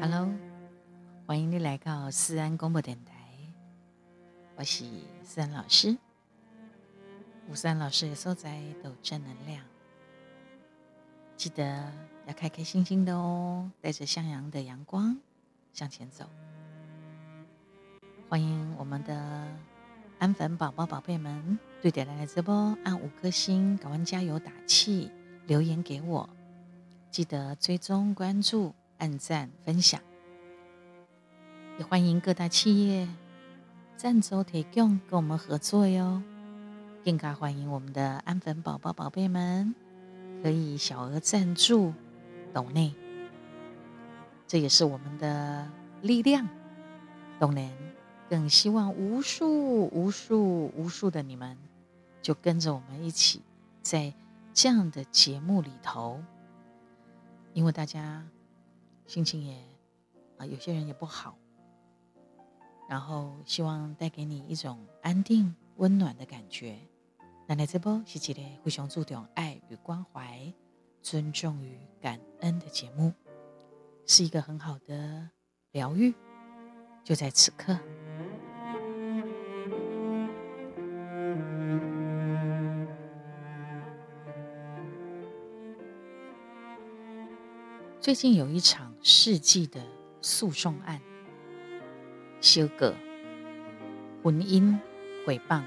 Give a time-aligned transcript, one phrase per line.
[0.00, 0.28] Hello，
[1.26, 3.12] 欢迎你来到思安广播电台，
[4.56, 4.84] 我是
[5.22, 5.96] 思安老师。
[7.48, 9.64] 吴思安老师的所在都正能量，
[11.36, 11.92] 记得
[12.26, 15.16] 要开开心心的哦，带着向阳的阳光
[15.72, 16.24] 向前走。
[18.28, 19.46] 欢迎我们的
[20.18, 25.10] 安粉宝宝、宝贝们，对点来直播按五颗星，赶快加油打气，
[25.48, 26.30] 留言给我，
[27.10, 28.72] 记得追踪关注。
[28.98, 30.00] 按赞分享，
[31.76, 33.08] 也欢迎各大企业
[33.96, 36.22] 赞助提供跟我们合作哟。
[37.04, 39.74] 更加欢迎我们的安粉宝宝宝贝们
[40.40, 41.92] 可以小额赞助
[42.54, 42.94] 懂内，
[44.46, 45.68] 这也是我们的
[46.00, 46.46] 力量。
[47.40, 47.68] 懂人，
[48.30, 51.58] 更希望无数无数无数的你们
[52.22, 53.42] 就跟着我们一起
[53.82, 54.14] 在
[54.54, 56.22] 这样的节目里头，
[57.52, 58.26] 因为大家。
[59.04, 59.54] 心情也
[60.38, 61.36] 啊，有些人也不好，
[62.88, 66.78] 然后希望带给你一种安定、温暖的感觉。
[67.46, 70.50] 奶奶这波是几类非常注重爱与关怀、
[71.02, 73.12] 尊重与感恩的节目，
[74.06, 75.28] 是一个很好的
[75.72, 76.14] 疗愈。
[77.04, 77.76] 就在此刻，
[88.02, 88.92] 最近有一场。
[89.04, 89.80] 世纪的
[90.20, 91.00] 诉讼案，
[92.40, 92.94] 修葛
[94.22, 94.78] 婚姻
[95.26, 95.62] 毁谤，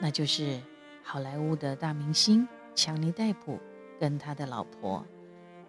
[0.00, 0.60] 那就是
[1.04, 3.60] 好莱坞的大明星强尼戴普
[4.00, 5.04] 跟他的老婆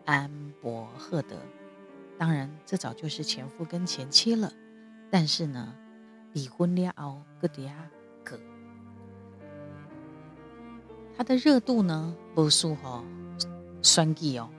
[0.06, 1.38] 安博赫德。
[2.18, 4.52] 当然，这早就是前夫跟前妻了。
[5.12, 5.76] 但是呢，
[6.34, 7.90] 离婚了后，个底下
[8.24, 8.40] 葛，
[11.16, 13.04] 他的热度呢不输哈
[13.84, 14.50] 酸计哦，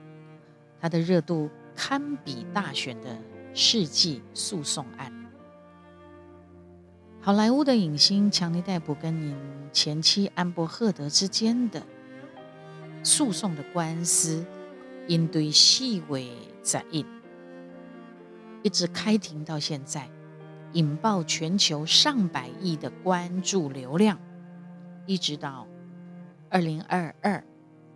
[0.79, 1.49] 他的热度。
[1.77, 3.21] 堪比大选的
[3.53, 5.11] 世纪诉讼案。
[7.19, 9.35] 好莱坞的影星强尼戴普跟您
[9.73, 11.83] 前妻安伯赫德之间的
[13.03, 14.45] 诉讼的官司，
[15.05, 17.05] 因对细微杂音，
[18.63, 20.09] 一直开庭到现在，
[20.71, 24.17] 引爆全球上百亿的关注流量，
[25.05, 25.67] 一直到
[26.49, 27.43] 二零二二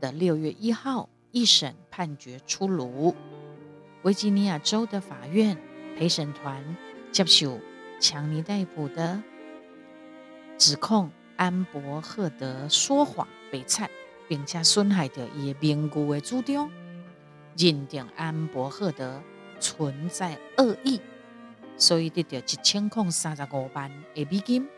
[0.01, 3.13] 的六月一号，一审判决出炉。
[4.03, 5.57] 维吉尼亚州的法院
[5.97, 6.77] 陪审团
[7.11, 7.59] 接受
[7.99, 9.21] 强尼逮捕的
[10.57, 13.89] 指控，安博赫德说谎、被惨，
[14.29, 16.71] 并且损害着伊的名誉的主张，
[17.57, 19.21] 认定安博赫德
[19.59, 21.01] 存在恶意，
[21.75, 24.69] 所以得到一千空三十五万的美金。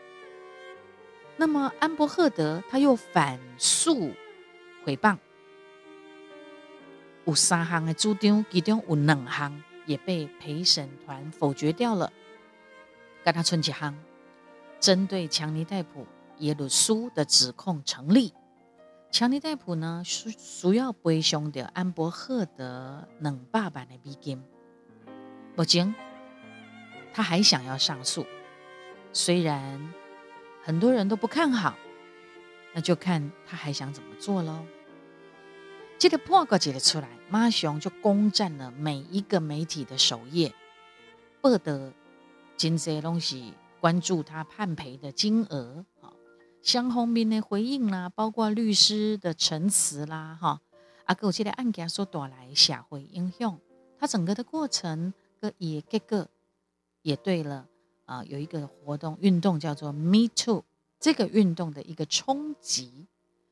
[1.36, 4.10] 那么安博赫德他又反诉
[4.84, 5.18] 诽谤。
[7.24, 12.12] 有三项的主张，其中有两项也被陪审团否决掉了。
[13.24, 13.96] 跟他存一项，
[14.80, 16.06] 针对强尼戴普
[16.38, 18.34] 耶鲁苏的指控成立。
[19.12, 24.42] 强尼戴普呢，需需要赔偿的安伯赫德两百万的美金。
[25.54, 25.94] 目前
[27.12, 28.26] 他还想要上诉，
[29.12, 29.92] 虽然
[30.64, 31.76] 很多人都不看好，
[32.74, 34.64] 那就看他还想怎么做喽。
[36.02, 40.52] 这个报告写了出来，马上就攻占了每一个媒体的首页，
[41.40, 41.92] 报得
[42.56, 46.12] 真些东西，关注他判赔的金额，哈，
[46.60, 50.60] 相红民的回应啦，包括律师的陈词啦，哈，
[51.04, 53.60] 啊，有这个案件所带来社会影响，
[53.96, 56.28] 它整个的过程个也结个
[57.02, 57.68] 也对了
[58.06, 60.64] 啊，有一个活动运动叫做 Me Too，
[60.98, 63.06] 这个运动的一个冲击，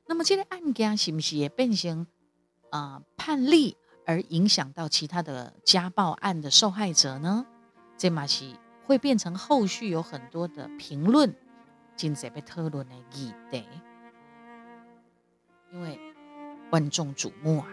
[0.09, 2.09] 那么这个案件是不是也变成？
[2.71, 3.77] 啊，判例
[4.07, 7.47] 而影响到其他的家暴案的受害者呢？
[7.97, 8.45] 这马是
[8.87, 11.35] 会变成后续有很多的评论，
[11.97, 13.65] 正在被讨论的议题，
[15.73, 15.99] 因为
[16.71, 17.67] 万众瞩目啊。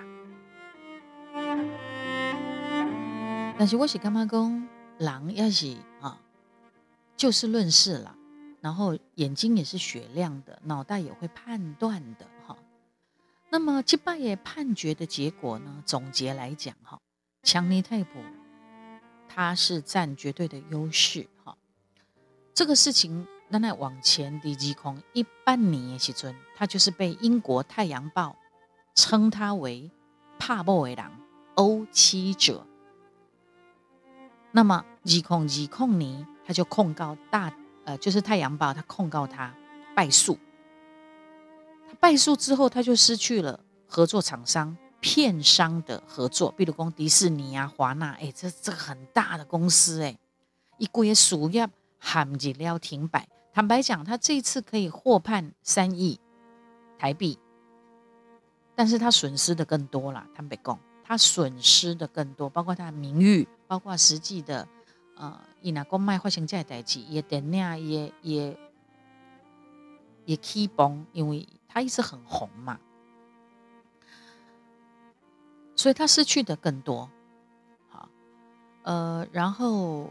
[3.58, 4.68] 但是我是干妈讲，
[4.98, 6.20] 狼要是啊，
[7.16, 8.16] 就事论事了，
[8.62, 12.26] 然后眼睛也是雪亮的，脑袋也会判断的。
[13.50, 15.82] 那么，击败也判决的结果呢？
[15.86, 17.00] 总结来讲，哈，
[17.44, 18.20] 强尼泰普
[19.30, 21.58] 他是占绝对的优势，哈。
[22.54, 28.36] 这个事情，那那往前的指控一半年时阵，他就是被英国《太阳报》
[29.02, 29.90] 称他为
[30.38, 31.12] “帕布维狼
[31.56, 32.68] 欧七者”。
[34.52, 37.54] 那么，指控指控尼，他就控告大，
[37.86, 39.54] 呃，就是《太阳报》，他控告他
[39.96, 40.38] 败诉。
[41.88, 50.18] 他败诉之后，他就失去了合作厂商、片商的合作，比如讲迪士尼啊、华纳，哎，这这个很大的公司，哎，
[50.78, 51.68] 一归属业
[51.98, 53.28] 喊日了停摆。
[53.54, 56.20] 坦白讲，他这次可以获判三亿
[57.00, 57.40] 台币，
[58.76, 60.28] 但是他损失的更多了。
[60.36, 64.68] 坦白讲，他损失的更多，包括他的名誉，包括实际的，
[65.16, 68.58] 呃，伊那公卖发生这代志，也电影也也
[70.28, 72.80] 也起崩，因为他一直很红嘛，
[75.76, 77.10] 所以他失去的更多。
[77.90, 78.08] 好，
[78.84, 80.08] 呃，然后。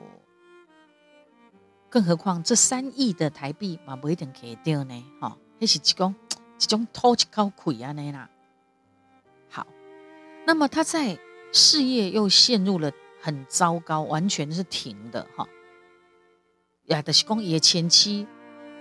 [1.88, 6.14] 更何况这三亿的台币嘛，不一定可以掉呢，哈，那是一种
[6.60, 8.28] 一种偷吃高亏啊，那啦。
[9.48, 9.66] 好，
[10.46, 11.18] 那么他在
[11.52, 12.92] 事业又陷入了
[13.22, 15.48] 很糟糕，完全是停的，哈。
[16.86, 18.26] 亚德西公也前妻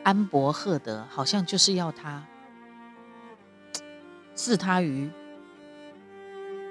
[0.06, 2.24] 安博赫德好像就是要他
[4.34, 5.12] 置他于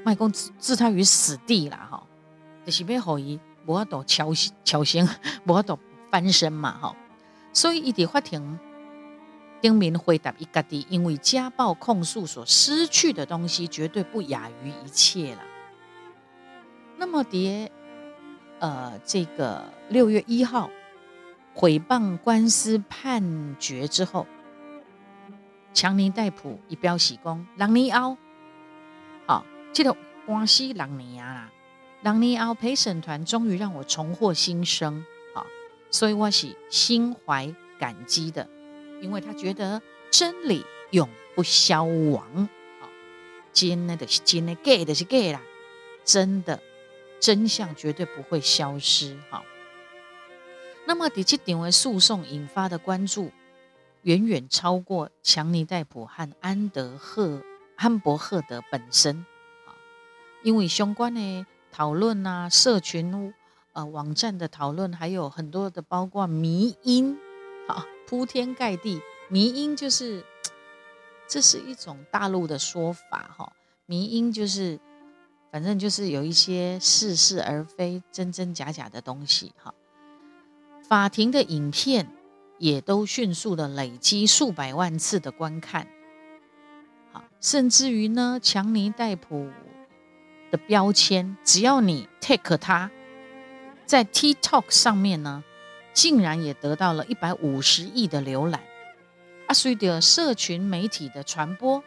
[0.02, 2.02] 卖公置他于死地了，哈，
[2.64, 4.31] 就是要好伊无法度敲
[4.64, 5.06] 敲醒，
[5.44, 5.78] 无法度。
[6.10, 6.94] 翻身嘛，哈，
[7.52, 8.56] 所以伊伫法庭
[9.60, 15.40] 丁明回答伊家己，因为家暴控诉所失去的东西绝对不亚于一切了。
[16.96, 17.69] 那么，迭
[18.60, 20.70] 呃，这个六月一号
[21.55, 24.27] 毁谤官司判决之后，
[25.73, 28.17] 强尼戴普一表喜功，朗尼奥，
[29.27, 29.97] 好，这个
[30.27, 31.53] 关系朗尼亚啦，
[32.03, 35.05] 朗尼奥陪审团终于让我重获新生。
[35.35, 35.47] 好
[35.91, 38.49] 所以我是心怀感激的，
[39.01, 39.81] 因为他觉得
[40.11, 42.49] 真理永不消亡。
[42.81, 42.89] 好，
[43.53, 45.41] 真的是真的，gay 的是 gay 啦，
[46.05, 46.61] 真的
[47.21, 49.17] 真相绝对不会消失。
[49.31, 49.45] 好，
[50.86, 53.31] 那么第七点为诉讼引发的关注，
[54.02, 57.42] 远远超过强尼戴普和安德赫
[57.76, 59.25] 汉伯赫德本身。
[59.66, 59.72] 啊，
[60.42, 63.32] 因为相关的讨论啊，社群。
[63.72, 67.19] 呃，网站的讨论还有很多的，包括迷音，
[67.66, 69.02] 啊铺天盖地。
[69.28, 70.25] 迷音就是，
[71.26, 73.52] 这是一种大陆的说法哈。
[73.86, 74.78] 迷音就是，
[75.50, 79.75] 反正就是有一些似是而非、真真假假的东西哈。
[80.86, 82.06] 法庭的影片
[82.58, 85.88] 也都迅速的累积数百万次的观看，
[87.10, 89.48] 好，甚至于呢，强尼戴普
[90.50, 92.90] 的标签，只要你 take 它。
[93.86, 95.42] 在 TikTok 上面呢，
[95.94, 98.60] 竟然也得到了一百五十亿的浏览。
[99.46, 101.82] 啊，随着社群媒体的传播，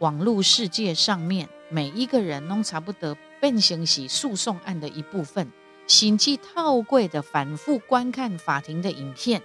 [0.00, 5.52] 网络世界上面每一个人都差不多变成是诉讼案的一部分。
[5.86, 9.42] 心机套柜的反复观看法庭的影片，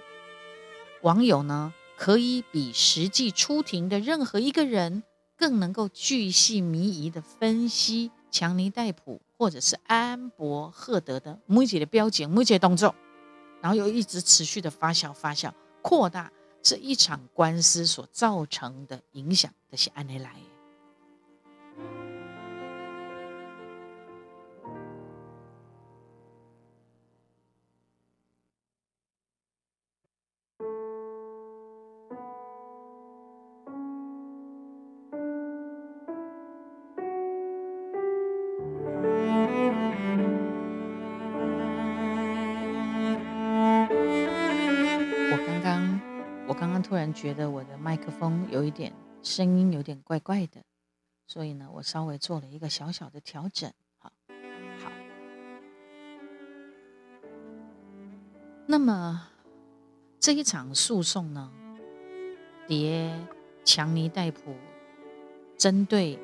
[1.02, 5.02] 网友呢可以比实际出庭的任何一个人
[5.36, 9.20] 更能够巨细靡遗的分析强尼戴普。
[9.40, 12.94] 或者是安博赫德的每节的标警、每节动作，
[13.62, 15.50] 然后又一直持续的发酵、发酵、
[15.80, 20.49] 扩大这一场官司所造成的影响，这些案例来。
[47.12, 50.62] 觉得我的麦克风有一点声音有点怪怪的，
[51.26, 53.72] 所以呢，我稍微做了一个小小的调整。
[53.98, 54.12] 好，
[54.82, 54.90] 好。
[58.66, 59.28] 那么
[60.18, 61.50] 这一场诉讼呢，
[62.68, 63.12] 迭
[63.64, 64.54] 强尼戴普
[65.56, 66.18] 针对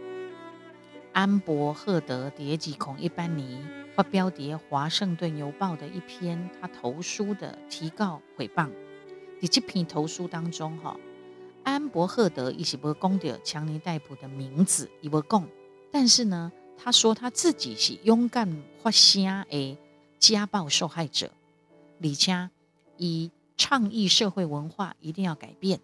[1.13, 3.65] 安博赫德迭吉孔一班尼
[3.95, 8.71] 发标迭华盛顿邮报的一篇他投书的提告诽谤。
[9.39, 10.97] 第这篇投书当中，哈，
[11.63, 15.47] 安伯赫德一起不公掉强尼戴普的名字，一不供，
[15.91, 18.51] 但是呢，他说他自己是勇敢
[18.83, 19.77] 发声的
[20.19, 21.31] 家暴受害者，
[21.99, 22.51] 李佳
[22.97, 25.81] 以倡议社会文化一定要改变，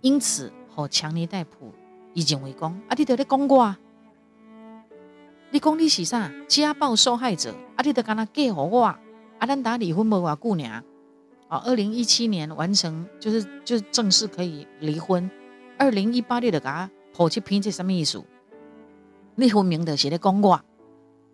[0.00, 1.74] 因此和强尼戴普
[2.14, 3.78] 已经为公，啊，你得咧讲过啊，
[5.50, 6.32] 你讲你是啥？
[6.48, 8.98] 家暴受害者，啊，你得跟他嫁给我，啊，
[9.46, 10.82] 咱打离婚无偌久呢。
[11.48, 15.30] 啊，二零一七年完成，就是就正式可以离婚。
[15.78, 18.22] 二零一八年的给他破去拼这什么意思？
[19.36, 20.64] 离婚名的写的公卦，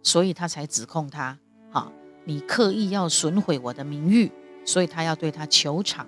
[0.02, 1.38] 所以他才指控他。
[1.71, 1.90] 哈，
[2.25, 4.31] 你刻意要损毁我的名誉，
[4.64, 6.07] 所以他要对他求偿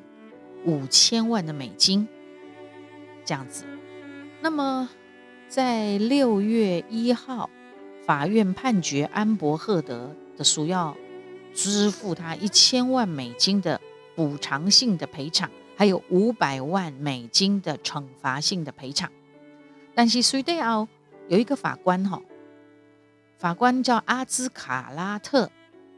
[0.66, 2.06] 五千万的美金。
[3.24, 3.64] 这样子。
[4.42, 4.90] 那么
[5.48, 7.48] 在六月一号，
[8.04, 10.94] 法院判决安博赫德的属要
[11.54, 13.80] 支付他一千万美金的
[14.14, 19.10] 补偿性的赔偿，还有五百万美金的惩罚性的赔偿。
[19.94, 20.88] 但是随后
[21.28, 22.20] 有一个法官哈，
[23.38, 25.50] 法官叫阿兹卡拉特，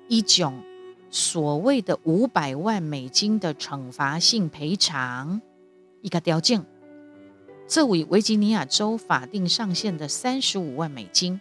[0.09, 0.63] 一种
[1.11, 5.41] 所谓的五百万美金的惩罚性赔偿
[6.03, 6.65] 一个条件，
[7.67, 11.41] 这为维吉尼亚州法定上限的三十五万美金。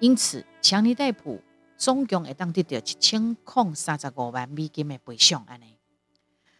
[0.00, 1.40] 因此，强尼戴普
[1.76, 5.73] 总共会当得到一千空三十五万美金的赔偿安尼。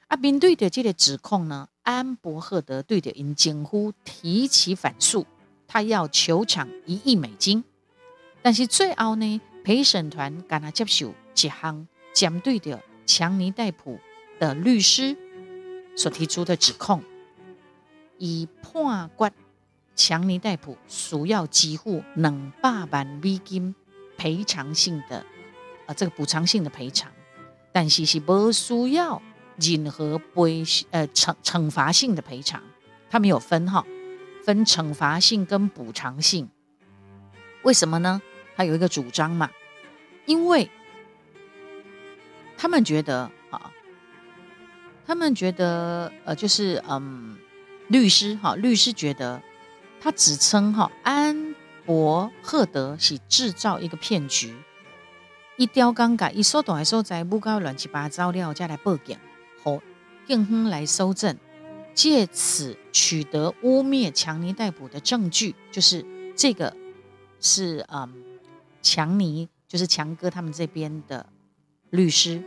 [0.08, 5.26] 啊，面对着这个指控呢，安伯赫德对着因警呼提起反诉，
[5.66, 7.64] 他要求偿一亿美金。
[8.42, 13.98] 但是最后呢，陪审团敢他接受一项针对着强尼戴普
[14.38, 15.16] 的律师
[15.96, 17.02] 所提出的指控，
[18.18, 19.32] 以判决
[19.96, 23.74] 强尼戴普需要支付两百万美金
[24.18, 25.24] 赔偿性的，
[25.86, 27.10] 呃，这个补偿性的赔偿，
[27.72, 29.22] 但是是不需要。
[29.56, 32.62] 任何赔呃惩惩罚性的赔偿，
[33.08, 33.84] 他们有分哈，
[34.44, 36.48] 分惩罚性跟补偿性。
[37.62, 38.20] 为什么呢？
[38.56, 39.50] 他有一个主张嘛，
[40.26, 40.70] 因为
[42.56, 43.72] 他们觉得啊，
[45.06, 47.36] 他们觉得呃，就是嗯，
[47.88, 49.42] 律师哈，律师觉得
[50.00, 54.54] 他只称哈安博赫德是制造一个骗局，
[55.56, 59.18] 一雕尴尬，一说懂还说在不搞乱七八糟料再来报警。
[60.26, 61.36] 更哼来搜证，
[61.94, 66.04] 借此取得污蔑强尼逮捕的证据，就是
[66.36, 66.74] 这个
[67.40, 68.12] 是嗯，
[68.82, 71.26] 强尼就是强哥他们这边的
[71.90, 72.42] 律师，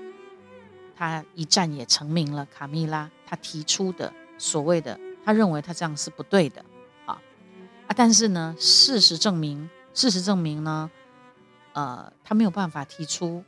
[0.96, 2.46] 他一战也成名了。
[2.46, 6.64] 卡米拉他提出的所谓的，他认为他这样是不对的
[7.06, 7.22] 啊
[7.88, 7.90] 啊！
[7.96, 10.90] 但是呢，事实证明，事实证明呢，
[11.74, 13.44] 呃，他没有办法提出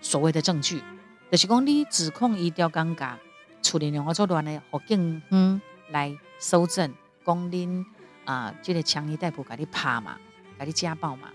[0.00, 0.82] 所谓的证据。
[1.30, 3.14] 就是讲，你指控伊调尴尬，
[3.62, 6.92] 处理两个作乱的，互警方来搜证，
[7.24, 7.84] 讲恁
[8.24, 10.16] 啊，这个强尼逮捕，给你拍嘛，
[10.58, 11.28] 给你家暴嘛。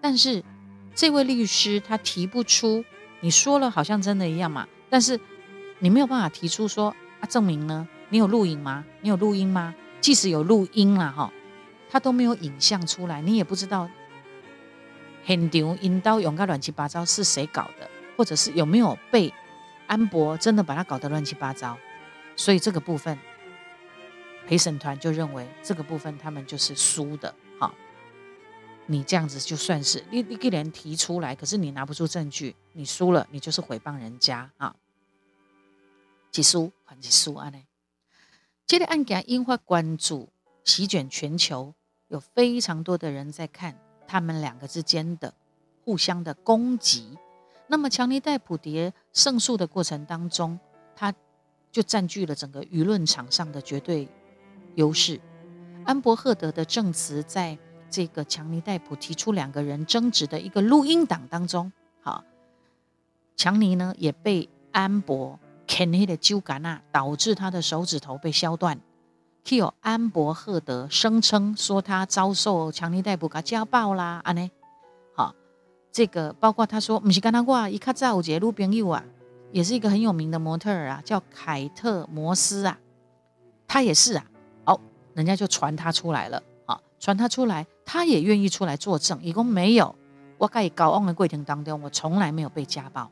[0.00, 0.42] 但是
[0.94, 2.84] 这位律师他提不出，
[3.20, 5.20] 你说了好像真的一样嘛，但是
[5.78, 7.86] 你没有办法提出说啊，证明呢？
[8.08, 8.84] 你有录影吗？
[9.00, 9.74] 你有录音吗？
[10.00, 11.32] 即使有录音了哈，
[11.88, 13.88] 他都没有影像出来，你也不知道
[15.24, 17.88] 现场引导用个乱七八糟是谁搞的。
[18.16, 19.32] 或者是有没有被
[19.86, 21.76] 安博真的把他搞得乱七八糟？
[22.36, 23.18] 所以这个部分
[24.46, 27.34] 陪审团就认为这个部分他们就是输的。
[27.60, 27.72] 哈，
[28.86, 34.74] 你这样子就算是你你既然提出来，可是你拿不出证据，你输了，你就是诽谤人家啊！
[36.30, 37.62] 起诉还是输啊呢？
[38.66, 40.30] 这个案件引发关注，
[40.64, 41.74] 席卷全球，
[42.08, 43.78] 有非常多的人在看
[44.08, 45.34] 他们两个之间的
[45.84, 47.18] 互相的攻击。
[47.72, 50.60] 那么，强尼戴普蝶胜诉的过程当中，
[50.94, 51.10] 他
[51.70, 54.06] 就占据了整个舆论场上的绝对
[54.74, 55.18] 优势。
[55.86, 57.56] 安伯赫德的证词在
[57.88, 62.22] 这个强尼戴普提出两个人争执的一个录音档当中，好，
[63.36, 68.78] 强尼呢也被安博肯尼的揪杆啊，导致他的手指头被削断。
[69.44, 74.50] Q 安伯赫德声称说他遭受强尼戴普给家暴啦，安呢？
[75.92, 79.04] 这个包括他说，不是跟他挂一卡在五节路边有啊，
[79.52, 82.78] 也是一个很有名的模特儿啊，叫凯特摩斯啊，
[83.68, 84.24] 他也是啊，
[84.64, 84.80] 好，
[85.12, 89.94] 人家就传他出来了啊，传他出来，他也愿意出来作证，一共没有，
[90.38, 93.10] 我可以高昂的柜亭当中，我从来没有被家暴，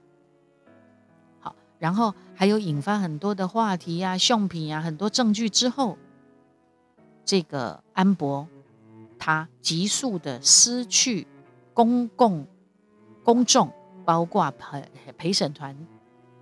[1.41, 5.99] 好，然后还有引发很多的话题啊、相品啊，很多证据之后，
[7.27, 8.49] 这个安博
[9.19, 11.27] 他急速的失去
[11.75, 12.47] 公共。
[13.31, 13.73] 公众
[14.05, 15.77] 包括陪陪审团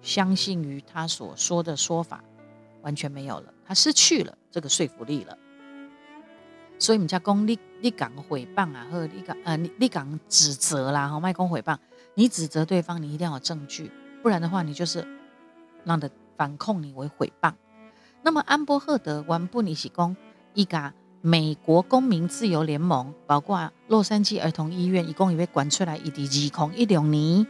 [0.00, 2.24] 相信于他所说的说法
[2.80, 5.36] 完全没有了，他失去了这个说服力了。
[6.78, 11.76] 所以，我们家公你你讲诽谤啊，或者你讲呃你你讲指责啦，哈，卖公诽谤，
[12.14, 13.92] 你指责对方，你一定要有证据，
[14.22, 15.06] 不然的话，你就是
[15.84, 17.52] 让的反控你为诽谤。
[18.22, 20.16] 那么，安波赫德完布尼喜公
[20.54, 20.94] 一个。
[21.20, 27.46] 美国公民自由联盟，包括洛杉矶儿童医院，一共也被管出来一滴二空一两年。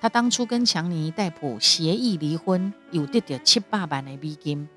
[0.00, 4.68] 他当初跟强尼戴普协议离婚，有得到七八万的美金，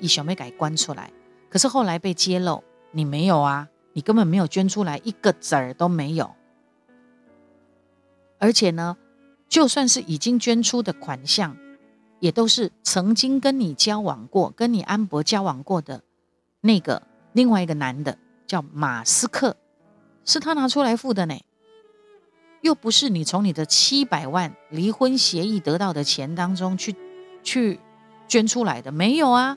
[0.00, 1.12] 以想要改关出来。
[1.48, 6.34] 可是后来被揭露，你没有啊，你根本没有捐出来一个子儿都没有。
[8.40, 8.96] 而且呢，
[9.48, 11.56] 就算是已经捐出的款项，
[12.18, 16.02] 也都是曾经跟你交往过、跟你安博交往过的
[16.60, 17.02] 那个
[17.38, 18.18] 另外一个男的，
[18.48, 19.56] 叫马斯克，
[20.24, 21.38] 是他拿出来付的呢，
[22.62, 26.96] 又不是你从你的七百万离婚协议得到的钱当中去
[27.44, 27.78] 去
[28.26, 29.56] 捐出来的，没有啊。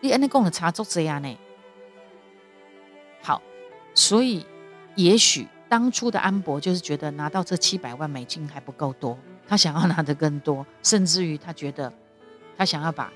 [0.00, 1.36] 你安尼讲的差足这样呢？
[3.20, 3.42] 好，
[3.94, 4.46] 所以
[4.94, 9.18] 也许当初的安博就是觉得拿到这七百万美金还不够多，
[9.48, 11.92] 他想要拿的更多，甚至于他觉得
[12.56, 13.12] 他想要把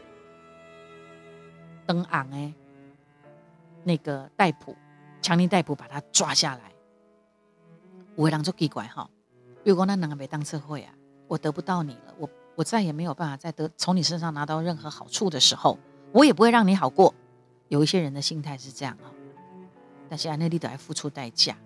[1.87, 2.53] 登昂哎
[3.85, 4.77] 那个逮捕
[5.23, 6.73] 强力逮捕把他抓下来。
[8.15, 9.09] 我人就奇怪哈，
[9.65, 10.93] 如果那两个没当社会啊，
[11.29, 15.79] 我得不到你了，我我再也没有办法再得从你身上拿到任何好处的时候。
[16.13, 17.15] 我也不会让你好过，
[17.69, 19.13] 有一些人的心态是这样啊，
[20.09, 21.57] 但是安内利都还付出代价。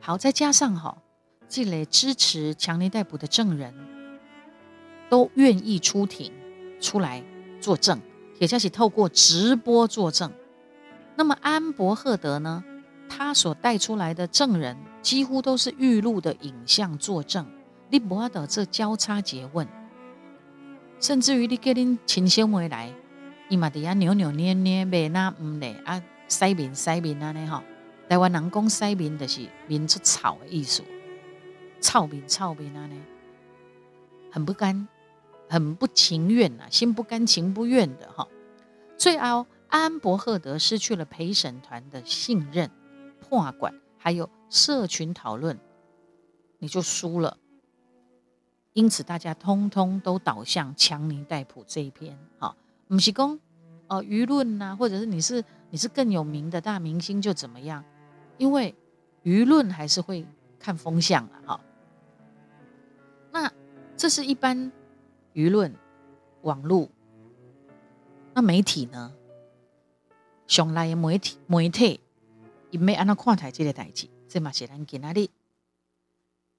[0.00, 0.96] 好，再加上哈，
[1.48, 3.74] 积累支持强力逮捕的证人，
[5.10, 6.32] 都愿意出庭
[6.80, 7.22] 出来
[7.64, 7.98] 作证，
[8.38, 10.30] 也就是透过直播作证。
[11.16, 12.62] 那么安博赫德呢，
[13.08, 17.46] 他所带出来的证人几乎都是预录的影像作证，
[17.88, 19.66] 你不要的这交叉诘问。
[21.00, 22.92] 甚至于你叫恁亲先回来，
[23.48, 27.62] 伊嘛伫遐扭扭捏捏，袂那唔嘞啊，塞面塞面安尼吼。
[28.10, 30.82] 台湾人讲塞面，就是面出草的意思，
[31.80, 33.00] 臭面臭面安尼，
[34.30, 34.86] 很不甘，
[35.54, 38.26] 很不情愿呐，心不甘情不愿的哈。
[38.98, 42.68] 最后，安伯赫德失去了陪审团的信任，
[43.20, 45.56] 破管还有社群讨论，
[46.58, 47.36] 你就输了。
[48.72, 52.56] 因此，大家通通都倒向强尼戴普这一边，哈，
[52.88, 53.38] 不是讲，
[53.86, 57.84] 呃，舆论呐，或者是你是你是更有名的大明星就怎么样？
[58.38, 58.74] 因为
[59.22, 60.26] 舆论还是会
[60.58, 61.60] 看风向了，哈。
[63.30, 63.52] 那
[63.96, 64.72] 这是一般
[65.34, 65.74] 舆论、
[66.42, 66.88] 网络，
[68.32, 69.14] 那媒体呢？
[70.46, 72.00] 上来的媒体媒体，
[72.70, 75.28] 也没按照看台这个代志，这嘛是咱今仔日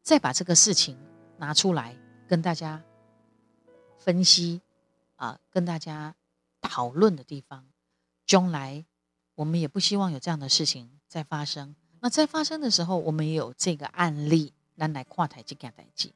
[0.02, 0.98] 再把这个事情
[1.38, 1.98] 拿出来。
[2.28, 2.82] 跟大家
[4.00, 4.60] 分析
[5.16, 6.16] 啊，跟大家
[6.60, 7.68] 讨论的地方，
[8.26, 8.84] 将来
[9.36, 11.76] 我们也不希望有这样的事情再发生。
[12.00, 16.16] 那在发生的时候，我们也有这个案例，来来跨台这件代际，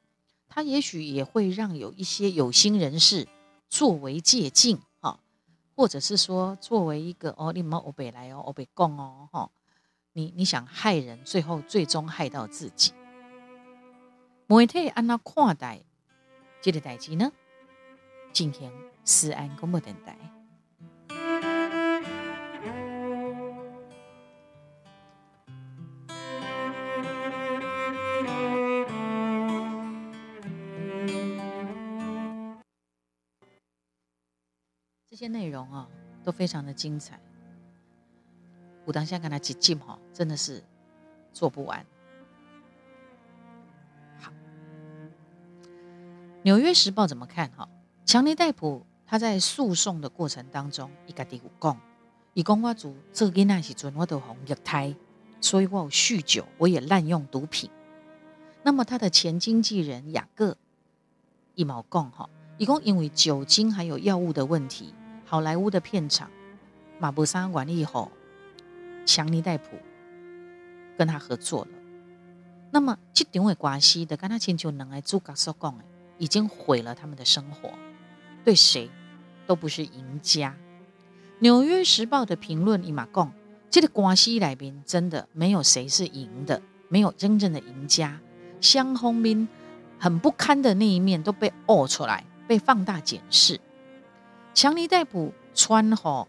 [0.50, 3.26] 他也许也会让有一些有心人士
[3.68, 5.20] 作为借鉴哈，
[5.76, 9.50] 或者是说作为一个哦，你们欧北来哦，欧北共哦哈，
[10.12, 12.92] 你你想害人，最后最终害到自己，
[14.46, 15.80] 媒体安那看待。
[16.60, 17.32] 这个代志呢，
[18.32, 18.70] 进行
[19.04, 20.18] 思安公布等待。
[35.20, 35.86] 些内容啊，
[36.24, 37.20] 都非常的精彩。
[38.86, 40.64] 我当下跟他接近哈，真的是
[41.30, 41.84] 做不完。
[46.42, 47.50] 纽约时报怎么看？
[47.50, 47.68] 哈，
[48.06, 51.78] 强尼戴普他在诉讼的过程当中，伊家第五讲，
[52.32, 54.96] 伊讲我做这个那时阵我都红虐胎，
[55.42, 57.70] 所以我有酗酒，我也滥用毒品。
[58.62, 60.56] 那么他的前经纪人雅各
[61.54, 64.94] 一毛讲，哈，伊讲因为酒精还有药物的问题，
[65.30, 66.28] 好莱坞的片场
[66.98, 68.10] 马布沙管理后，
[69.06, 69.76] 强尼戴普
[70.98, 71.70] 跟他合作了。
[72.72, 75.84] 那么这场的关系的，跟他请求两个主角所讲的。
[76.18, 77.70] 已经毁了他们的生活，
[78.44, 78.90] 对谁
[79.46, 80.56] 都不是赢家。
[81.38, 83.30] 纽约时报的评论伊马贡，
[83.70, 88.20] 这个关系来宾真的没有谁是赢的，没有真正的赢家。
[88.60, 89.48] 香轰民
[89.96, 93.60] 很不堪的那一面都被爆出来，被放大检视。
[94.52, 96.26] 强尼戴普穿好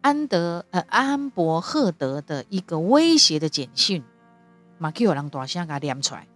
[0.00, 4.02] 安德呃安伯赫德的一个威胁的简讯，
[4.78, 6.26] 马克有人大声给他念出来。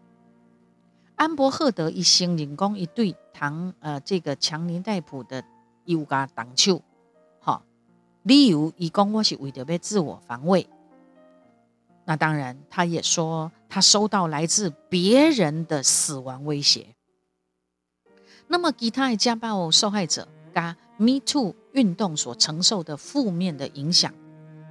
[1.16, 5.44] 安伯赫德一行人讲一对唐呃这个强尼戴普的
[5.84, 6.80] 有家挡手，
[7.40, 7.62] 哈，
[8.22, 10.66] 理由伊讲我是为着要自我防卫。
[12.04, 16.86] 那当然，他也说他收到来自别人的死亡威胁。
[18.48, 24.12] 那么，其他的家暴受害者加 Me Too 运动所承受的负面的影响，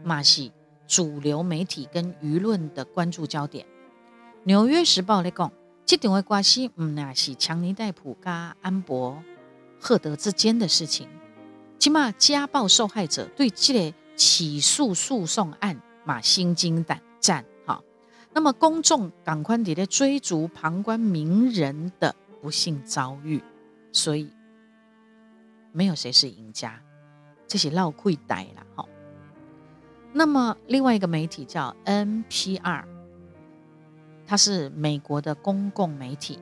[0.04, 0.52] 嘛是
[0.88, 3.66] 主流媒体跟舆论的关注焦点。
[4.44, 5.52] 纽约时报来讲。
[5.86, 9.24] 这场的关系唔那是强尼戴普加安博
[9.80, 11.08] 赫德之间的事情，
[11.80, 17.82] 起码家暴受害者对这个起诉诉讼案嘛心惊胆战哈，
[18.32, 23.42] 那么公众赶快地在追逐旁观名人的不幸遭遇，
[23.92, 24.30] 所以
[25.80, 26.78] 没有谁是赢家，
[27.48, 28.86] 这些闹亏呆了哈。
[30.12, 32.84] 那么另外一个媒体叫 NPR，
[34.28, 36.38] 它是美国的公共媒体，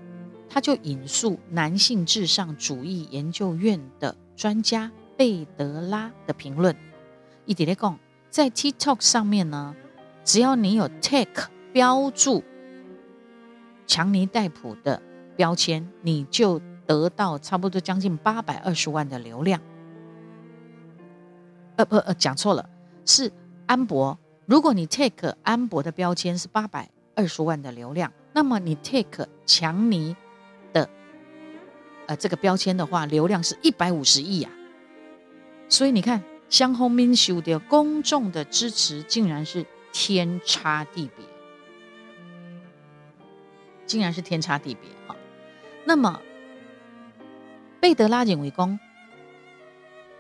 [0.50, 6.76] 它就引述男性至上主义研究院的专家贝德拉的评论，
[7.46, 8.00] 一点来讲，
[8.32, 9.76] 在 TikTok 上面呢，
[10.24, 11.52] 只要你有 take。
[11.74, 12.44] 标注
[13.86, 15.00] 强尼戴普的
[15.36, 19.62] 标签，你就得到差不多将近八百二十万的流量。
[21.76, 22.68] 呃不呃，讲错了，
[23.06, 23.32] 是
[23.68, 24.18] 安博。
[24.48, 30.16] 如果你 take 安博的标签是八百二十万的流量，那么你 take 强尼
[30.74, 30.90] 的
[32.08, 34.52] 呃这个标签的话，流量是一百五十亿啊。
[35.70, 41.26] 所以你看，相轰民秀的公众的支持竟然是天差地别。
[43.86, 45.16] 竟然是天差地别哈。
[45.86, 46.22] 那么，
[47.80, 48.80] 贝德拉认为，公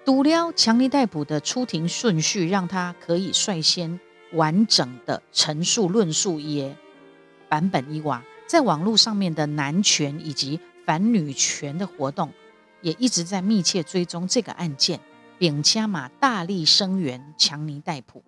[0.05, 3.99] 读了强尼戴普的出庭顺序，让他可以率先
[4.33, 6.77] 完整的陈述论述耶
[7.49, 12.31] 版本伊娃，在网络上面的男权以及反女权的活动，
[12.81, 14.99] 也一直在密切追踪这个案件，
[15.39, 18.23] 并加码大力声援强尼戴普。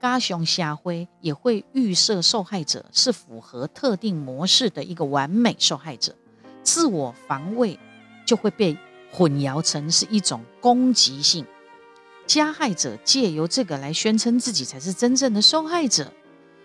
[0.00, 6.16] 加雄下辉也会预设受害者是符合特定模式的一个完美受害者，
[6.62, 7.78] 自我防卫
[8.30, 8.78] 就会被
[9.10, 11.44] 混淆成是一种攻击性，
[12.28, 16.12] 加害者借由这个来宣称自己才是真正的受害者，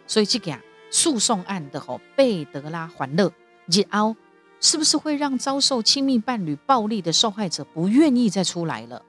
[0.06, 0.56] 所以这个
[0.92, 3.34] 诉讼案的吼贝德拉环乐，
[3.66, 4.16] 日后
[4.62, 9.02] 是不是会让遭受亲密伴侣暴力的受害者不愿意再出来了？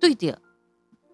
[0.00, 0.40] 对的。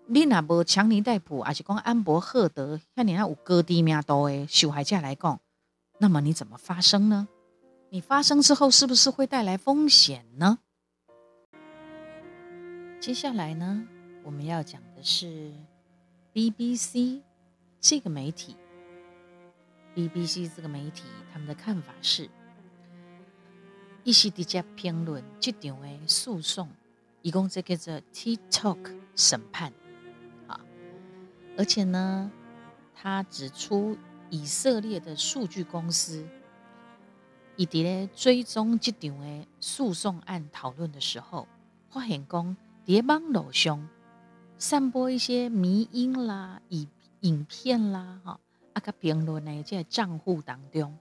[0.06, 5.40] 你若无强尼戴普，还是讲安博赫德，像你那有高低命多的受害者来讲，
[5.98, 7.26] 那么你怎么发生呢？
[7.90, 10.60] 你发生之后，是不是会带来风险呢？
[12.98, 13.86] 接下来呢，
[14.24, 15.52] 我们要讲的是
[16.34, 17.20] BBC
[17.80, 18.56] 这个媒体。
[19.94, 22.28] BBC 这个媒体，他们的看法是：
[24.02, 26.68] 一些直接评论这场的诉讼，
[27.22, 29.72] 一共这个叫 TikTok 审判
[30.48, 30.60] 啊。
[31.56, 32.30] 而且呢，
[32.94, 33.96] 他指出，
[34.30, 36.26] 以色列的数据公司，
[37.54, 41.46] 以伫咧追踪这场的诉讼案讨论的时候，
[41.88, 42.54] 发现讲，
[42.86, 43.88] 伫网络上
[44.58, 46.88] 散播一些迷因啦、影
[47.20, 48.40] 影片啦，哈，
[48.72, 50.96] 啊个评论呢，这账户当中，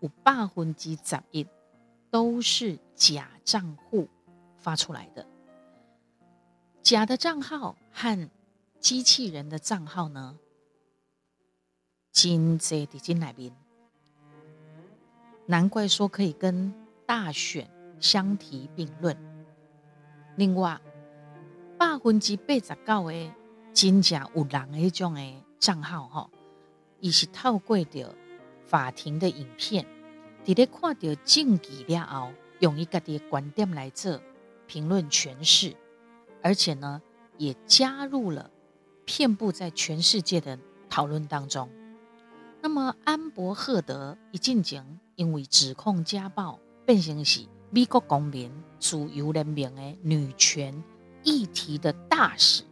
[0.00, 1.46] 有百分之十一
[2.10, 4.08] 都是假账户
[4.56, 5.26] 发出来的，
[6.82, 8.28] 假的账号和。
[8.80, 10.38] 机器人的账号呢？
[12.12, 13.52] 金在的金来宾，
[15.46, 16.72] 难怪说可以跟
[17.04, 19.16] 大选相提并论。
[20.36, 20.80] 另外，
[21.78, 23.32] 百分之八十九的
[23.72, 26.30] 真正有人的迄种的账号哈，
[26.98, 28.12] 伊是透过着
[28.66, 29.86] 法庭的影片，
[30.44, 34.20] 伫咧看到证据了后，用伊家己的观点来做
[34.66, 35.76] 评论诠释，
[36.42, 37.00] 而且呢，
[37.36, 38.50] 也加入了。
[39.04, 40.58] 遍布在全世界的
[40.90, 41.70] 讨论当中。
[42.60, 50.82] 那么，安伯赫德一进前，因为指控家暴，变成是美国公民自由人民的女权
[51.28, 52.62] 议题的大使，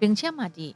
[0.00, 0.74] 并且嘛的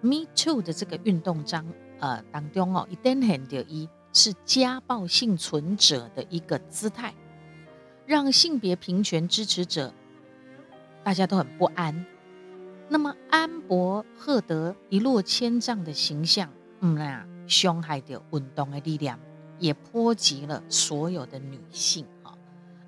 [0.00, 1.64] Me Too 的这个运动章
[2.00, 7.14] 呃当中哦，一定很得意是家暴幸存者的一个姿态，
[8.06, 9.94] 让性别平权支持者
[11.04, 12.04] 大家都很不安。
[12.88, 19.16] 那么，安博赫德一落千丈的形象，嗯呀，伤害的运动的力量，
[19.60, 22.04] 也波及了所有的女性。
[22.24, 22.36] 哈，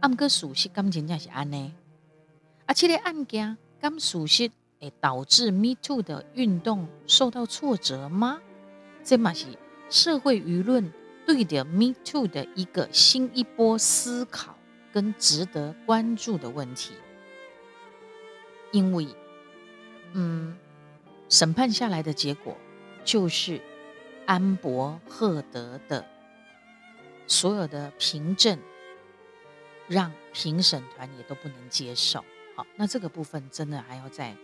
[0.01, 1.73] 暗个属实感情真是安呢？
[2.71, 8.41] 而且个案件，咁属实会导致 Me Too 的运动受到挫折吗？
[9.03, 9.47] 这嘛是
[9.89, 10.93] 社会舆论
[11.27, 14.57] 对的 Me Too 的一个新一波思考
[14.93, 16.93] 跟值得关注的问题，
[18.71, 19.09] 因为。
[20.13, 20.57] 嗯，
[21.29, 22.57] 审判下来的结果
[23.05, 23.61] 就是
[24.27, 26.07] 安博赫德的
[27.27, 28.61] 所有的凭证，
[29.89, 32.25] 让评审团也都不能接受。
[32.77, 34.37] 那这个部分真的还要再，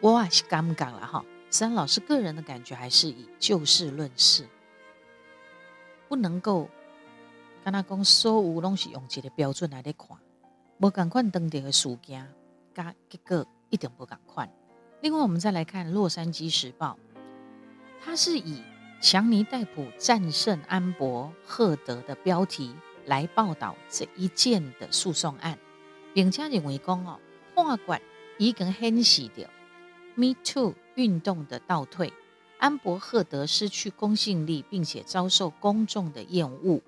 [0.00, 1.24] 我还是尴尬了哈。
[1.50, 4.46] 三老师个人的感觉还是以就事论事，
[6.08, 6.68] 不能够
[7.64, 10.16] 跟他讲所有东西用这个标准来咧看，
[10.78, 12.32] 无赶快登这个事件
[12.74, 13.46] 加结果。
[13.70, 14.50] 一点不敢快。
[15.02, 16.98] 另外，我们再来看《洛杉矶时报》，
[18.02, 18.62] 它是以
[18.98, 25.58] 强尼戴普战胜安博赫德的标题来报道这一件的诉讼案，
[26.18, 27.20] 并且认为讲哦，
[27.54, 28.02] 判决
[28.38, 29.48] 已经显示掉
[30.16, 32.12] Me Too 运动的倒退，
[32.58, 36.80] 安博赫德失去公信力，并且遭受公众的厌恶。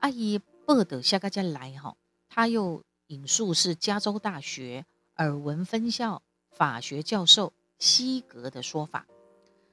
[0.00, 1.96] 阿姨报道下个再来哈，
[2.28, 6.20] 他又引述是加州大学尔文分校
[6.50, 9.06] 法学教授西格的说法。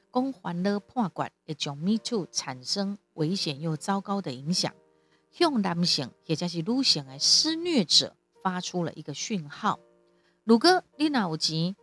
[0.09, 4.73] 公还了判决，会将 Me Too 产生危险又糟糕的影响，
[5.29, 8.15] 向男性或者是女性的施虐者
[8.47, 9.77] 发出了一个讯号。
[10.45, 11.75] 如果你哪有钱，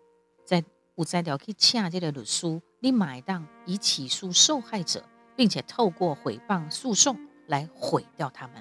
[0.46, 5.04] 在有材料去请这个律师，你买当以起诉受害者，
[5.36, 8.56] 并且透过诽谤诉讼来毁掉他们。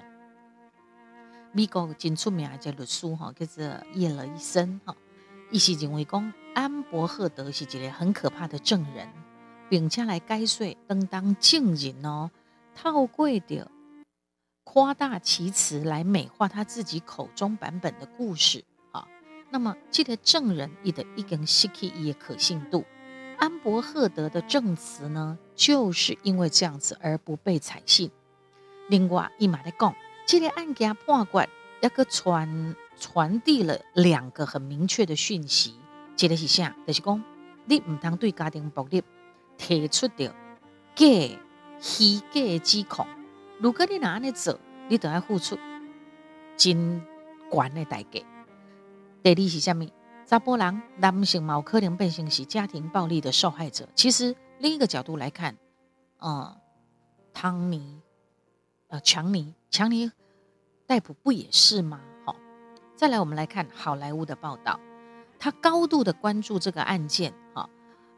[1.52, 3.64] 美国真出名的这律师哈，叫做
[3.94, 4.94] 叶了一生哈，
[5.50, 9.08] 伊是认为讲安伯赫德是一个很可怕的证人。
[9.70, 12.30] 并且来解说当当证人哦，
[12.74, 13.66] 透过的
[14.64, 19.06] 夸大其词来美化他自己口中版本的故事啊。
[19.50, 22.84] 那么这个证人伊的一根 s h i k 也可信度，
[23.38, 28.10] 安伯赫德的证词呢，就是因为这样子而不被采信。
[28.88, 29.94] 另外，伊马在讲，
[30.26, 31.48] 这个案件判决
[31.80, 35.76] 一个传传递了两个很明确的讯息，
[36.18, 36.74] 一个是啥？
[36.86, 37.22] 就是讲
[37.66, 39.02] 你唔通对家庭暴力。
[39.56, 40.34] 提出的
[40.96, 41.06] 假
[41.78, 43.06] 虚假指控，
[43.64, 45.58] 如果你拿安尼做，你都要付出
[46.54, 47.02] 真
[47.50, 48.20] 悬的代价。
[49.22, 49.90] 第二是虾米？
[50.26, 53.88] 查甫人男性冇可能变成是家庭暴力的受害者。
[53.94, 55.56] 其实另一个角度来看，
[56.18, 56.54] 呃，
[57.32, 58.02] 汤尼、
[58.88, 60.12] 呃，强尼、强尼
[60.86, 62.02] 逮捕不也是吗？
[62.26, 62.36] 好，
[62.94, 64.78] 再来我们来看好莱坞的报道，
[65.38, 67.66] 他高度的关注这个案件，哈。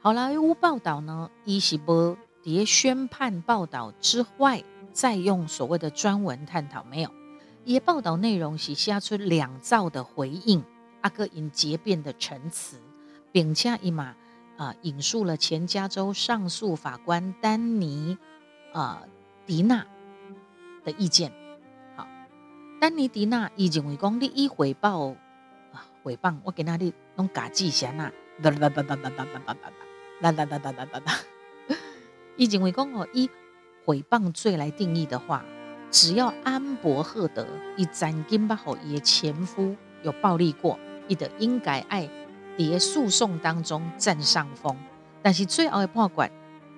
[0.01, 4.65] 好莱坞报道呢，伊是无伫宣判报道之外，
[4.97, 7.11] 再用所谓的专文探讨没有？
[7.65, 10.65] 伊报道内容是写出两造的回应，
[11.03, 12.79] 阿哥因结辩的陈词，
[13.31, 14.17] 并且伊嘛
[14.57, 18.17] 啊引述了前加州上诉法官丹尼
[18.73, 19.03] 啊
[19.45, 19.87] 迪纳
[20.83, 21.31] 的意见。
[21.95, 22.09] 好，
[22.81, 25.09] 丹尼迪纳伊认为讲你以回报
[25.73, 28.11] 啊诽谤，我给那里弄嘎记下呐，
[28.43, 29.61] 叭叭叭叭叭叭叭叭叭。
[30.23, 31.77] 啦啦啦啦啦啦啦！
[32.39, 33.29] 以认为讲哦，以
[33.87, 35.45] 诽谤罪来定义的话，
[35.93, 37.47] 只要安博赫德
[37.77, 42.11] 以斩金巴吼伊的前夫有暴力过，伊的应该爱
[42.59, 44.77] 在诉讼当中占上风。
[45.23, 46.31] 但是最后的判决，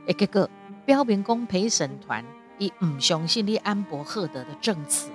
[0.07, 0.51] 一个个
[0.85, 2.23] 标明公陪审团
[2.59, 5.11] 伊唔相信你安博赫德的证词，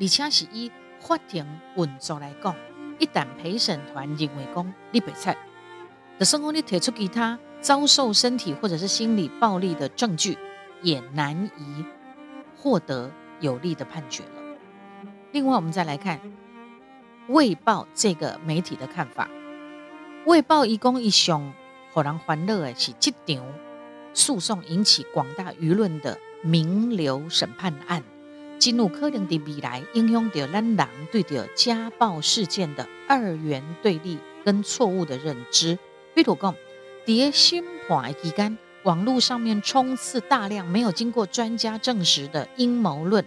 [0.00, 2.56] 而且是以法庭运作来讲，
[2.98, 5.36] 一旦陪审团认为讲你被菜。
[6.18, 10.38] 的生活里提出其他遭受身体或者是心理暴力的证据，
[10.86, 11.84] 也难以
[12.56, 14.30] 获得有利的判决了。
[15.32, 16.18] 另外，我们再来看
[17.26, 19.28] 《卫报》这个媒体的看法，
[20.30, 21.52] 《卫报》一共一雄
[21.92, 23.44] 火狼欢乐的是这场
[24.14, 28.04] 诉讼引起广大舆论的名流审判案，
[28.60, 35.76] 进入可能的未来影响着咱人对着家暴事件的二元对立跟错误的认知。
[36.14, 36.54] 比如讲，
[37.04, 43.26] 在新判期间，网络上面充斥大量没有经过专家证实的阴谋论。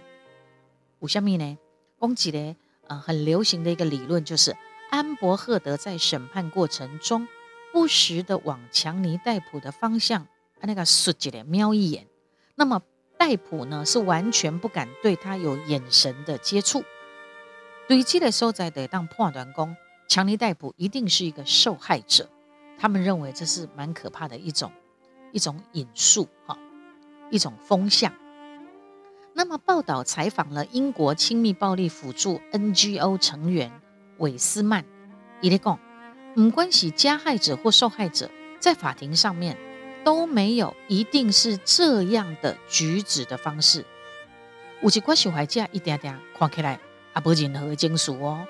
[1.00, 1.58] 五下面呢，
[1.98, 4.56] 攻击呢，呃，很流行的一个理论就是，
[4.88, 7.28] 安伯赫德在审判过程中
[7.74, 10.26] 不时的往强尼戴普的方向
[10.62, 12.06] 那个竖起来瞄一眼，
[12.54, 12.80] 那么
[13.18, 16.82] 戴普呢是完全不敢对他有眼神的接触。
[17.86, 19.76] 对这个所在的当判断讲，
[20.08, 22.26] 强尼戴普一定是一个受害者。
[22.78, 24.72] 他们认为这是蛮可怕的一种
[25.32, 26.56] 一种引述，哈，
[27.30, 28.12] 一种风向。
[29.32, 33.70] 那么报道采访了英国亲密暴力辅助 NGO 成员
[34.18, 34.84] 韦斯曼，
[35.40, 35.78] 伊咧讲，
[36.36, 39.56] 唔关系加害者或受害者在法庭上面
[40.04, 43.84] 都没有一定是这样的举止的方式。
[44.82, 46.80] 有一寡受害者一点点看起来
[47.14, 48.46] 也无任何情绪哦，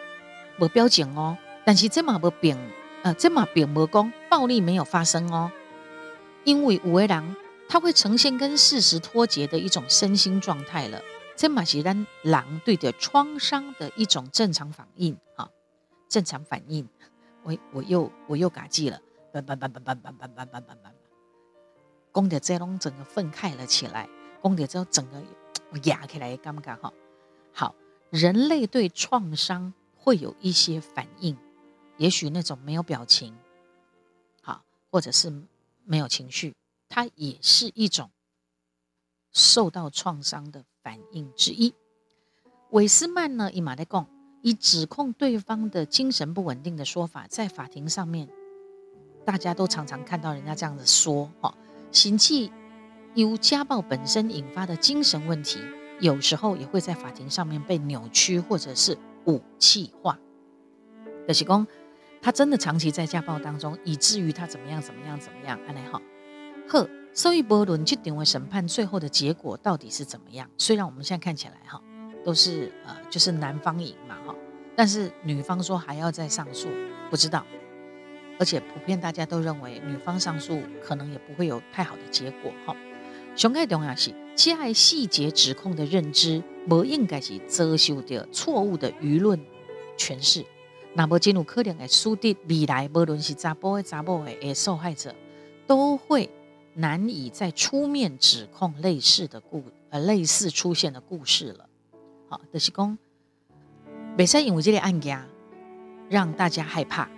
[0.58, 2.56] 无表情哦，但是这嘛无变。
[3.02, 5.50] 呃，这嘛并无讲暴力没有发生哦，
[6.44, 7.36] 因为五位人
[7.68, 11.00] 他会呈现跟事实脱节的一种身心状态了。
[11.36, 15.48] 这嘛是咱狼对的创伤的一种正常反应啊，
[16.08, 16.86] 正常反应。
[17.42, 19.00] 我我又我又嘎记了，
[19.32, 20.92] 叭叭叭叭叭叭叭叭叭叭叭，
[22.12, 24.06] 讲的这拢整个愤慨了起来，
[24.42, 25.22] 讲的这整个
[25.84, 26.92] 压起来，感觉哈。
[27.52, 27.74] 好，
[28.10, 31.34] 人类对创伤会有一些反应。
[31.96, 33.34] 也许那种没有表情，
[34.42, 35.32] 好，或者是
[35.90, 36.54] 没有情绪，
[36.88, 38.12] 它也是一种
[39.32, 41.74] 受到创伤的反应之一。
[42.70, 44.06] 韦斯曼呢，以马代贡
[44.40, 48.28] 以指控对方的精神不稳定的说法，在法庭上面，
[49.24, 51.52] 大家都常常看到人家这样子说：哈，
[51.90, 52.52] 行气
[53.16, 55.58] 由家暴本身引发的精神问题，
[55.98, 60.16] 有时候也会在法庭上面被扭曲或者是武器化。
[61.26, 61.66] 可是公，
[62.22, 65.58] 他真的长期在家暴当中，以至于他怎么样怎么样怎么样？
[65.66, 66.00] 安内好。
[66.68, 70.48] 呵，所以伯伦去定为审判最后的结果到底是怎么样？
[70.56, 71.82] 虽然我们现在看起来哈，
[72.24, 74.34] 都是呃，就是男方赢嘛哈，
[74.76, 76.68] 但是女方说还要再上诉，
[77.10, 77.44] 不知道。
[78.38, 82.74] 而且普遍大家都认为女方上诉可能也不会有太好的结果哈。
[83.36, 89.38] 熊盖重要是，加害细节指控的认知，不应该是遮羞的错误的舆论
[89.98, 90.44] 诠释。
[90.94, 95.14] 那么进入可能的输的未来，无论是查甫的查某的受害者，
[95.66, 96.30] 都会。
[96.72, 101.68] 难以再出面指控类似的故呃类似出现的故事了。
[102.28, 102.96] 好，德西公，
[104.16, 105.20] 北塞因为这类案件
[106.08, 107.10] 让大家害怕。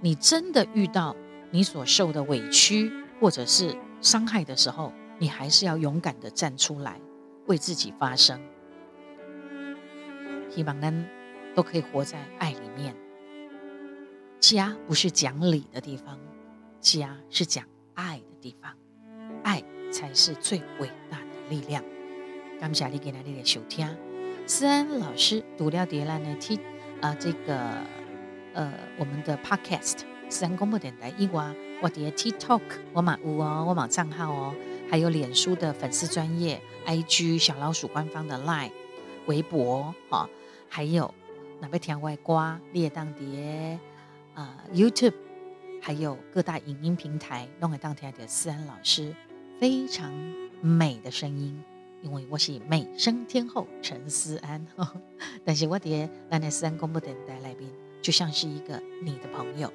[0.00, 1.14] 你真的遇到
[1.52, 7.00] 你所受的委屈或者是伤害的时候，你还是要勇敢的站出来，
[7.46, 8.38] 为自己发声。
[10.50, 11.06] 希望呢
[11.54, 12.92] 都可以活在爱里面。
[14.40, 16.18] 家不是讲理的地方，
[16.80, 18.72] 家是讲爱的地方。
[19.42, 21.82] 爱才是最伟大的力量。
[22.60, 23.88] 感谢你给那里的收听。
[24.46, 26.60] 思安老师读了碟兰的 T
[27.00, 27.58] 啊，这个
[28.54, 34.54] 呃我们的 Podcast 思安公播电台一哇，我的 TikTok 我马屋哦，我马账号哦，
[34.88, 38.70] 还有脸书的粉丝专业 IG 小老鼠官方的 Line
[39.26, 40.28] 微博哈，
[40.68, 41.12] 还有
[41.60, 43.78] 那边听外瓜列当碟
[44.36, 45.14] 啊 YouTube，
[45.80, 49.16] 还有各大影音平台弄来当天的思安老师。
[49.58, 50.12] 非常
[50.60, 51.64] 美的声音，
[52.02, 54.64] 因为我是美声天后陈思安。
[55.42, 57.72] 但是我的兰奈思安公布等待来宾，
[58.02, 59.72] 就像是一个你的朋友，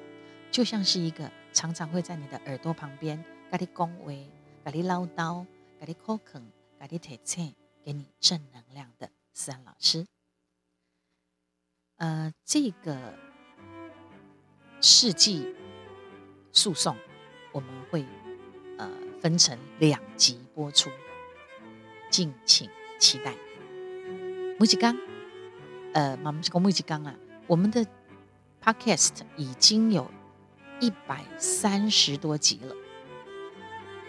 [0.52, 4.30] 就像是一个常常会在你的耳朵旁边，给你恭维、
[4.64, 5.44] 给你唠叨、
[5.80, 6.40] 给你口肯、
[6.78, 7.52] 给你提醒、
[7.84, 10.06] 给你正能量的思安老师。
[11.96, 13.14] 呃，这个
[14.82, 15.54] 世纪
[16.52, 16.94] 诉讼，
[17.52, 18.04] 我们会
[18.76, 18.90] 呃。
[19.22, 20.90] 分成两集播出，
[22.10, 22.68] 敬请
[22.98, 23.32] 期待。
[24.58, 24.96] 木吉刚，
[25.92, 27.14] 呃，马木吉公木吉刚啊，
[27.46, 27.86] 我们的
[28.60, 30.10] podcast 已经有
[30.80, 32.74] 一百三十多集了。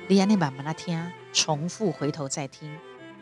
[0.07, 2.75] 你安那把把它听，重复回头再听，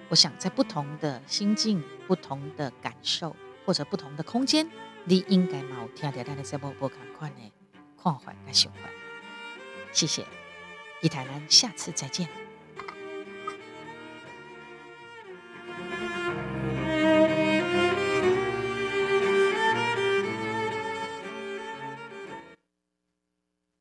[0.08, 3.36] 我想在不同的心境、不同的感受
[3.66, 4.66] 或者不同的空间，
[5.06, 7.52] 你应该有听到咱的这波波看款的
[8.02, 8.90] 看法甲想法。
[9.92, 10.26] 谢谢。
[11.02, 12.51] 期待咱，下次再见。